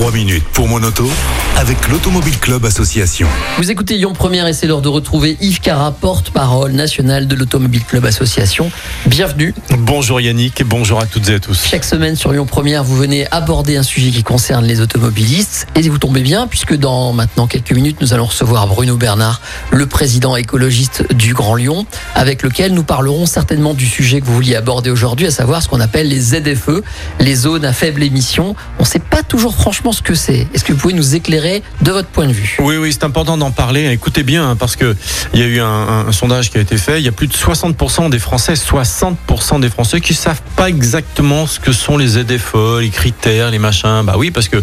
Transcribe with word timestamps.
3 0.00 0.12
minutes 0.12 0.44
pour 0.54 0.66
mon 0.66 0.82
auto 0.82 1.06
avec 1.58 1.88
l'Automobile 1.88 2.38
Club 2.38 2.64
Association. 2.64 3.28
Vous 3.58 3.70
écoutez 3.70 3.98
Lyon 3.98 4.14
Première 4.14 4.46
et 4.46 4.54
c'est 4.54 4.66
l'heure 4.66 4.80
de 4.80 4.88
retrouver 4.88 5.36
Yves 5.42 5.60
Cara, 5.60 5.92
porte-parole 5.92 6.72
national 6.72 7.28
de 7.28 7.34
l'Automobile 7.34 7.84
Club 7.84 8.06
Association. 8.06 8.70
Bienvenue. 9.04 9.54
Bonjour 9.76 10.18
Yannick 10.18 10.58
et 10.58 10.64
bonjour 10.64 11.00
à 11.00 11.04
toutes 11.04 11.28
et 11.28 11.34
à 11.34 11.38
tous. 11.38 11.66
Chaque 11.66 11.84
semaine 11.84 12.16
sur 12.16 12.32
Lyon 12.32 12.46
Première, 12.46 12.82
vous 12.82 12.96
venez 12.96 13.30
aborder 13.30 13.76
un 13.76 13.82
sujet 13.82 14.10
qui 14.10 14.22
concerne 14.22 14.64
les 14.64 14.80
automobilistes 14.80 15.66
et 15.74 15.86
vous 15.86 15.98
tombez 15.98 16.22
bien 16.22 16.46
puisque 16.46 16.74
dans 16.74 17.12
maintenant 17.12 17.46
quelques 17.46 17.72
minutes, 17.72 18.00
nous 18.00 18.14
allons 18.14 18.24
recevoir 18.24 18.68
Bruno 18.68 18.96
Bernard, 18.96 19.42
le 19.70 19.84
président 19.84 20.34
écologiste 20.34 21.12
du 21.12 21.34
Grand 21.34 21.56
Lyon, 21.56 21.84
avec 22.14 22.42
lequel 22.42 22.72
nous 22.72 22.84
parlerons 22.84 23.26
certainement 23.26 23.74
du 23.74 23.84
sujet 23.84 24.22
que 24.22 24.24
vous 24.24 24.34
vouliez 24.34 24.56
aborder 24.56 24.88
aujourd'hui, 24.88 25.26
à 25.26 25.30
savoir 25.30 25.62
ce 25.62 25.68
qu'on 25.68 25.80
appelle 25.80 26.08
les 26.08 26.20
ZFE, 26.20 26.80
les 27.18 27.34
zones 27.34 27.66
à 27.66 27.74
faible 27.74 28.02
émission. 28.02 28.56
On 28.78 28.84
ne 28.84 28.88
sait 28.88 28.98
pas 28.98 29.22
toujours 29.22 29.54
franchement 29.54 29.89
ce 29.92 30.02
que 30.02 30.14
c'est. 30.14 30.46
Est-ce 30.54 30.64
que 30.64 30.72
vous 30.72 30.78
pouvez 30.78 30.94
nous 30.94 31.14
éclairer 31.14 31.62
de 31.82 31.90
votre 31.90 32.08
point 32.08 32.26
de 32.26 32.32
vue? 32.32 32.56
Oui, 32.60 32.76
oui, 32.76 32.92
c'est 32.92 33.04
important 33.04 33.36
d'en 33.36 33.50
parler. 33.50 33.90
Écoutez 33.90 34.22
bien, 34.22 34.50
hein, 34.50 34.56
parce 34.56 34.76
que 34.76 34.96
il 35.32 35.40
y 35.40 35.42
a 35.42 35.46
eu 35.46 35.60
un, 35.60 36.10
sondage 36.12 36.50
qui 36.50 36.58
a 36.58 36.60
été 36.60 36.76
fait. 36.76 37.00
Il 37.00 37.04
y 37.04 37.08
a 37.08 37.12
plus 37.12 37.26
de 37.26 37.32
60% 37.32 38.10
des 38.10 38.18
Français, 38.18 38.54
60% 38.54 39.60
des 39.60 39.70
Français 39.70 40.00
qui 40.00 40.14
savent 40.14 40.42
pas 40.56 40.68
exactement 40.68 41.46
ce 41.46 41.60
que 41.60 41.72
sont 41.72 41.96
les 41.96 42.08
ZFE, 42.08 42.80
les 42.80 42.90
critères, 42.90 43.50
les 43.50 43.58
machins. 43.58 44.02
Bah 44.04 44.14
oui, 44.16 44.30
parce 44.30 44.48
que 44.48 44.62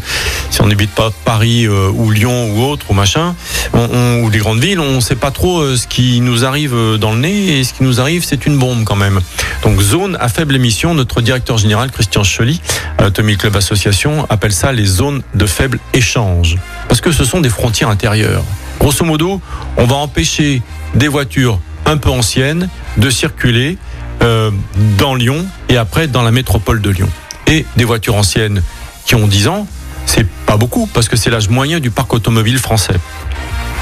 si 0.49 0.61
on 0.61 0.67
n'habite 0.67 0.91
pas 0.91 1.11
Paris 1.25 1.65
euh, 1.65 1.89
ou 1.89 2.11
Lyon 2.11 2.51
ou 2.53 2.63
autre 2.63 2.85
ou 2.89 2.93
machin, 2.93 3.35
ou 3.73 4.29
les 4.29 4.39
grandes 4.39 4.59
villes, 4.59 4.79
on 4.79 5.01
sait 5.01 5.15
pas 5.15 5.31
trop 5.31 5.61
euh, 5.61 5.75
ce 5.75 5.87
qui 5.87 6.21
nous 6.21 6.45
arrive 6.45 6.73
euh, 6.73 6.97
dans 6.97 7.11
le 7.11 7.19
nez 7.19 7.59
et 7.59 7.63
ce 7.63 7.73
qui 7.73 7.83
nous 7.83 7.99
arrive, 8.01 8.23
c'est 8.23 8.45
une 8.45 8.57
bombe 8.57 8.83
quand 8.83 8.95
même. 8.95 9.19
Donc 9.63 9.81
zone 9.81 10.17
à 10.19 10.29
faible 10.29 10.55
émission, 10.55 10.93
notre 10.93 11.21
directeur 11.21 11.57
général 11.57 11.91
Christian 11.91 12.23
Chely, 12.23 12.59
à 12.97 13.03
l'Automobile 13.03 13.37
Club 13.37 13.55
Association, 13.55 14.25
appelle 14.29 14.53
ça 14.53 14.71
les 14.71 14.85
zones 14.85 15.16
de 15.35 15.45
faible 15.45 15.79
échange. 15.93 16.57
Parce 16.87 17.01
que 17.01 17.11
ce 17.11 17.25
sont 17.25 17.41
des 17.41 17.49
frontières 17.49 17.89
intérieures. 17.89 18.43
Grosso 18.79 19.03
modo, 19.05 19.41
on 19.77 19.85
va 19.85 19.95
empêcher 19.95 20.61
des 20.95 21.07
voitures 21.07 21.59
un 21.85 21.97
peu 21.97 22.09
anciennes 22.09 22.69
de 22.97 23.09
circuler 23.09 23.77
euh, 24.21 24.51
dans 24.97 25.15
Lyon 25.15 25.45
et 25.69 25.77
après 25.77 26.07
dans 26.07 26.23
la 26.23 26.31
métropole 26.31 26.81
de 26.81 26.89
Lyon. 26.89 27.09
Et 27.47 27.65
des 27.77 27.85
voitures 27.85 28.15
anciennes 28.15 28.61
qui 29.05 29.15
ont 29.15 29.27
10 29.27 29.47
ans, 29.47 29.67
c'est 30.05 30.27
pas 30.45 30.57
beaucoup 30.57 30.87
parce 30.87 31.07
que 31.07 31.15
c'est 31.15 31.29
l'âge 31.29 31.49
moyen 31.49 31.79
du 31.79 31.91
parc 31.91 32.13
automobile 32.13 32.57
français. 32.57 32.95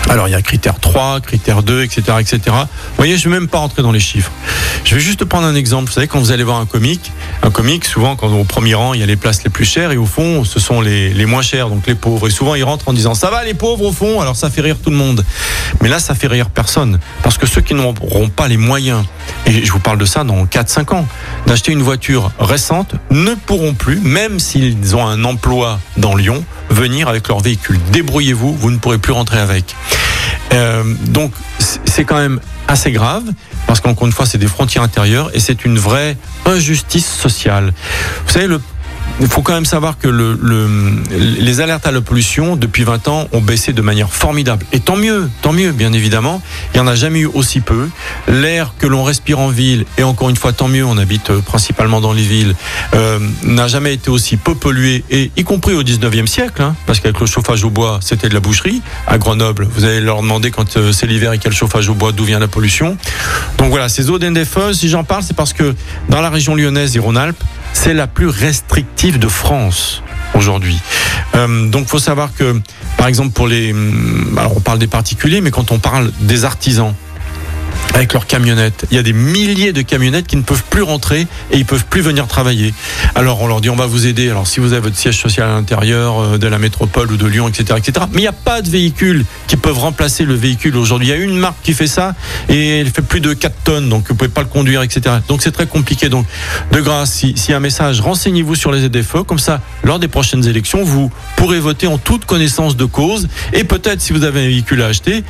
Alors 0.10 0.28
il 0.28 0.32
y 0.32 0.36
a 0.36 0.42
critère 0.42 0.80
3, 0.80 1.20
critère 1.22 1.64
2, 1.64 1.84
etc., 1.84 2.04
etc. 2.20 2.40
Vous 2.46 2.96
voyez, 2.98 3.18
je 3.18 3.28
vais 3.28 3.36
même 3.36 3.48
pas 3.48 3.58
rentrer 3.58 3.82
dans 3.82 3.92
les 3.92 4.00
chiffres. 4.00 4.32
Je 4.84 4.96
vais 4.96 5.02
juste 5.02 5.26
prendre 5.26 5.48
un 5.48 5.56
exemple. 5.56 5.88
Vous 5.88 5.94
savez, 5.94 6.08
quand 6.08 6.20
vous 6.20 6.32
allez 6.32 6.44
voir 6.44 6.60
un 6.60 6.66
comique, 6.66 7.12
un 7.42 7.50
comique, 7.50 7.86
souvent, 7.86 8.16
quand 8.16 8.32
au 8.32 8.44
premier 8.44 8.76
rang, 8.76 8.94
il 8.94 9.00
y 9.00 9.04
a 9.04 9.08
les 9.08 9.16
places 9.16 9.44
les 9.44 9.50
plus 9.50 9.66
chères 9.66 9.92
et 9.92 9.98
au 9.98 10.06
fond, 10.06 10.44
ce 10.44 10.60
sont 10.60 10.80
les, 10.80 11.12
les 11.14 11.26
moins 11.26 11.42
chères, 11.42 11.70
donc 11.70 11.88
les 11.88 11.96
pauvres. 11.96 12.28
Et 12.28 12.32
souvent, 12.32 12.56
ils 12.56 12.64
rentrent 12.64 12.88
en 12.88 12.94
disant 12.94 13.16
ça 13.16 13.30
va 13.30 13.44
les 13.44 13.56
pauvres 13.56 13.86
au 13.86 13.92
fond. 13.92 14.22
Alors 14.22 14.36
ça 14.36 14.50
fait 14.50 14.62
rire 14.62 14.78
tout 14.82 14.92
le 14.92 14.96
monde. 14.96 15.26
Mais 15.82 15.90
là, 15.90 16.00
ça 16.00 16.14
fait 16.14 16.28
rire 16.28 16.50
personne 16.50 17.00
parce 17.24 17.38
que 17.38 17.48
ceux 17.48 17.62
qui 17.62 17.74
n'auront 17.74 18.30
pas 18.30 18.48
les 18.48 18.58
moyens, 18.58 19.04
et 19.46 19.64
je 19.64 19.72
vous 19.72 19.80
parle 19.80 19.98
de 19.98 20.06
ça 20.06 20.24
dans 20.24 20.46
4-5 20.46 20.94
ans, 20.94 21.08
d'acheter 21.46 21.72
une 21.72 21.82
voiture 21.82 22.32
récente, 22.40 22.96
ne 23.12 23.34
pourront 23.36 23.74
plus, 23.74 24.00
même 24.00 24.40
s'ils 24.40 24.96
ont 24.96 25.06
un 25.06 25.24
emploi 25.24 25.80
dans 25.98 26.16
Lyon, 26.16 26.44
venir 26.70 27.08
avec 27.08 27.28
leur 27.28 27.40
véhicule. 27.40 27.80
Débrouillez-vous, 27.92 28.54
vous 28.54 28.72
ne 28.72 28.78
pourrez 28.78 28.98
plus 28.98 29.14
rentrer 29.14 29.40
avec. 29.40 29.76
Euh, 30.54 30.84
donc 31.08 31.32
c'est 31.86 32.06
quand 32.06 32.18
même 32.18 32.40
assez 32.68 32.92
grave 32.92 33.24
parce 33.68 33.80
qu'encore 33.80 34.08
une 34.08 34.14
fois 34.14 34.26
c'est 34.26 34.38
des 34.38 34.48
frontières 34.48 34.84
intérieures 34.84 35.30
et 35.34 35.40
c'est 35.40 35.66
une 35.66 35.78
vraie 35.78 36.18
injustice 36.46 37.08
sociale. 37.08 37.74
Vous 38.26 38.32
savez 38.32 38.48
le 38.48 38.60
il 39.22 39.28
faut 39.28 39.42
quand 39.42 39.54
même 39.54 39.66
savoir 39.66 39.98
que 39.98 40.08
le, 40.08 40.38
le- 40.42 40.94
les 41.40 41.62
alertes 41.62 41.88
à 41.88 41.92
la 41.92 42.02
pollution 42.02 42.56
depuis 42.56 42.84
20 42.84 43.08
ans 43.08 43.28
ont 43.32 43.42
baissé 43.42 43.72
de 43.74 43.82
manière 43.82 44.12
formidable. 44.12 44.66
Et 44.74 44.80
tant 44.80 44.96
mieux, 44.98 45.30
tant 45.42 45.54
mieux, 45.54 45.72
bien 45.72 45.94
évidemment. 45.94 46.42
Il 46.74 46.82
n'y 46.82 46.82
en 46.82 46.88
a 46.88 46.96
jamais 46.96 47.20
eu 47.20 47.26
aussi 47.28 47.62
peu. 47.62 47.88
L'air 48.28 48.74
que 48.78 48.88
l'on 48.88 49.04
respire 49.04 49.40
en 49.40 49.50
ville, 49.50 49.86
et 49.98 50.04
encore 50.04 50.30
une 50.30 50.36
fois, 50.36 50.52
tant 50.54 50.68
mieux, 50.68 50.84
on 50.86 50.98
habite 50.98 51.30
euh, 51.30 51.40
principalement 51.40 52.02
dans 52.02 52.14
les 52.14 52.24
villes, 52.24 52.56
euh, 52.94 53.20
n'a 53.44 53.68
jamais 53.68 53.94
été 53.94 54.10
aussi 54.10 54.38
peu 54.38 54.56
pollué, 54.56 55.04
et 55.10 55.32
y 55.38 55.44
compris 55.44 55.74
au 55.74 55.84
19e 55.84 56.28
siècle, 56.28 56.62
hein, 56.62 56.76
parce 56.86 57.00
qu'avec 57.00 57.20
le 57.20 57.26
chauffage 57.26 57.64
au 57.64 57.70
bois, 57.70 58.00
c'était 58.02 58.28
de 58.30 58.34
la 58.34 58.40
boucherie. 58.42 58.82
À 59.08 59.18
Grenoble, 59.18 59.68
vous 59.74 59.86
allez 59.86 60.02
leur 60.02 60.22
demander 60.22 60.52
quand 60.52 60.76
euh, 60.78 60.92
c'est 60.92 61.08
l'hiver 61.08 61.32
et 61.34 61.38
qu'il 61.40 61.52
chauffage 61.54 61.88
au 61.90 61.94
bois, 61.94 62.12
d'où 62.12 62.26
vient 62.26 62.40
la 62.40 62.48
pollution. 62.50 62.98
Donc 63.58 63.70
voilà, 63.70 63.88
ces 63.88 64.10
eaux 64.10 64.20
d'NDFE, 64.20 64.74
si 64.74 64.90
j'en 64.90 65.04
parle, 65.06 65.24
c'est 65.24 65.36
parce 65.36 65.54
que 65.54 65.74
dans 66.10 66.22
la 66.22 66.30
région 66.30 66.56
lyonnaise 66.56 66.96
et 66.96 67.00
Rhône-Alpes, 67.00 67.42
c'est 67.76 67.94
la 67.94 68.08
plus 68.08 68.28
restrictive 68.28 69.20
de 69.20 69.28
France 69.28 70.02
aujourd'hui. 70.34 70.80
Euh, 71.36 71.68
donc 71.68 71.88
faut 71.88 72.00
savoir 72.00 72.34
que, 72.34 72.60
par 72.98 73.08
exemple, 73.08 73.32
pour 73.32 73.48
les... 73.48 73.74
hum, 73.74 74.36
Alors 74.40 74.58
on 74.58 74.62
parle 74.62 74.80
des 74.80 74.88
particuliers, 74.88 75.42
mais 75.42 75.52
quand 75.52 75.72
on 75.72 75.78
parle 75.78 76.12
des 76.22 76.46
artisans, 76.46 76.94
avec 77.96 78.12
leurs 78.14 78.28
camionnettes. 78.28 78.86
Il 78.92 78.98
y 78.98 79.00
a 79.00 79.04
des 79.04 79.14
milliers 79.14 79.72
de 79.72 79.82
camionnettes 79.82 80.28
qui 80.28 80.36
ne 80.36 80.42
peuvent 80.42 80.64
plus 80.70 80.82
rentrer 80.82 81.22
et 81.52 81.58
ils 81.58 81.66
peuvent 81.66 81.86
plus 81.86 82.02
venir 82.02 82.28
travailler. 82.28 82.74
Alors 83.16 83.42
on 83.42 83.48
leur 83.48 83.62
dit 83.62 83.70
on 83.70 83.76
va 83.76 83.86
vous 83.86 84.06
aider. 84.06 84.30
Alors 84.30 84.48
si 84.48 84.60
vous 84.60 84.74
avez 84.74 84.82
votre 84.82 84.98
siège 84.98 85.18
social 85.20 85.50
à 85.50 85.54
l'intérieur 85.54 86.20
euh, 86.20 86.38
de 86.38 86.48
la 86.48 86.60
métropole 86.60 87.10
ou 87.12 87.18
de 87.18 87.26
Lyon, 87.26 87.48
etc., 87.48 87.76
etc. 87.78 88.06
Mais 88.12 88.18
il 88.20 88.22
n'y 88.22 88.28
a 88.28 88.34
pas 88.34 88.62
de 88.62 88.70
véhicules 88.70 89.24
qui 89.48 89.56
peuvent 89.56 89.78
remplacer 89.80 90.26
le 90.26 90.34
véhicule 90.36 90.76
aujourd'hui. 90.76 91.08
Il 91.08 91.12
y 91.12 91.14
a 91.14 91.18
une 91.18 91.38
marque 91.38 91.56
qui 91.64 91.74
fait 91.74 91.88
ça 91.88 92.16
et 92.50 92.80
elle 92.82 92.90
fait 92.90 93.02
plus 93.02 93.22
de 93.22 93.34
4 93.34 93.56
tonnes, 93.64 93.88
donc 93.90 94.10
vous 94.10 94.16
pouvez 94.16 94.30
pas 94.30 94.42
le 94.42 94.48
conduire, 94.48 94.82
etc. 94.82 95.16
Donc 95.30 95.42
c'est 95.42 95.52
très 95.52 95.66
compliqué. 95.68 96.10
Donc 96.10 96.26
de 96.74 96.82
grâce, 96.82 97.14
si- 97.14 97.54
a 97.54 97.58
un 97.58 97.60
message, 97.62 98.02
renseignez-vous 98.02 98.56
sur 98.56 98.74
les 98.74 98.82
ZFE. 98.90 99.24
Comme 99.26 99.40
ça, 99.40 99.62
lors 99.86 100.00
des 100.00 100.10
prochaines 100.10 100.46
élections, 100.46 100.84
vous 100.84 101.10
pourrez 101.38 101.60
voter 101.62 101.88
en 101.88 101.98
toute 101.98 102.26
connaissance 102.26 102.76
de 102.76 102.84
cause 102.86 103.30
et 103.54 103.64
peut-être 103.64 104.02
si 104.02 104.12
vous 104.12 104.26
avez 104.26 104.42
un 104.42 104.48
véhicule 104.48 104.82
à 104.82 104.88
acheter, 104.88 105.24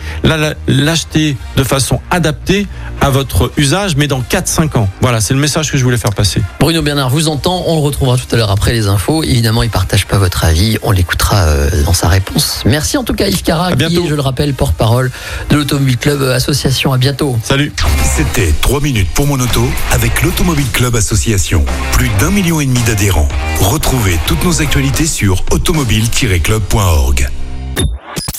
l'acheter 0.68 1.38
de 1.58 1.64
façon 1.64 2.00
adaptée 2.10 2.55
à 3.02 3.10
votre 3.10 3.52
usage, 3.58 3.96
mais 3.96 4.08
dans 4.08 4.22
4-5 4.22 4.78
ans. 4.78 4.90
Voilà, 5.02 5.22
c'est 5.22 5.34
le 5.34 5.40
message 5.40 5.72
que 5.72 5.78
je 5.78 5.84
voulais 5.84 5.98
faire 5.98 6.14
passer. 6.14 6.42
Bruno 6.60 6.82
Bernard 6.82 7.10
vous 7.10 7.28
entend, 7.28 7.64
on 7.68 7.76
le 7.76 7.82
retrouvera 7.82 8.18
tout 8.18 8.34
à 8.34 8.38
l'heure 8.38 8.52
après 8.52 8.74
les 8.74 8.88
infos. 8.88 9.24
Évidemment, 9.24 9.64
il 9.64 9.70
partage 9.70 10.06
pas 10.06 10.18
votre 10.18 10.44
avis, 10.44 10.78
on 10.84 10.92
l'écoutera 10.92 11.44
euh, 11.44 11.84
dans 11.84 11.94
sa 11.94 12.08
réponse. 12.08 12.62
Merci 12.66 12.98
en 12.98 13.04
tout 13.04 13.14
cas 13.14 13.28
Yves 13.28 13.44
Cara, 13.44 13.68
À 13.68 13.76
qui 13.76 13.84
est, 13.84 14.08
je 14.08 14.16
le 14.16 14.22
rappelle, 14.22 14.54
porte-parole 14.54 15.12
de 15.50 15.56
l'Automobile 15.56 15.98
Club 15.98 16.22
Association. 16.24 16.94
À 16.94 16.98
bientôt. 16.98 17.38
Salut 17.44 17.74
C'était 18.04 18.54
3 18.62 18.82
minutes 18.82 19.10
pour 19.14 19.28
mon 19.28 19.40
auto 19.40 19.64
avec 19.92 20.22
l'Automobile 20.22 20.70
Club 20.72 20.96
Association. 20.96 21.66
Plus 21.92 22.10
d'un 22.20 22.32
million 22.32 22.60
et 22.60 22.66
demi 22.66 22.82
d'adhérents. 22.84 23.30
Retrouvez 23.60 24.18
toutes 24.28 24.44
nos 24.44 24.62
actualités 24.62 25.08
sur 25.08 25.44
automobile-club.org. 25.52 27.30